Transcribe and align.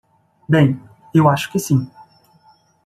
Bem, 0.49 0.81
eu 1.13 1.29
acho 1.29 1.51
que 1.51 1.59
sim. 1.59 1.87